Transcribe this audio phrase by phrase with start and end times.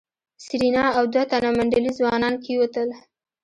[0.43, 2.89] سېرېنا او دوه تنه منډلي ځوانان کېوتل.